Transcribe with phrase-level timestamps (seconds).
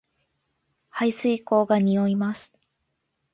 [0.89, 2.51] 排水溝が臭います